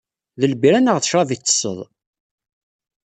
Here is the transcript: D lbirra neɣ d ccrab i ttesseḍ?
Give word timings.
D 0.39 0.41
lbirra 0.51 0.79
neɣ 0.79 0.97
d 0.97 1.05
ccrab 1.07 1.29
i 1.35 1.37
ttesseḍ? 1.37 1.77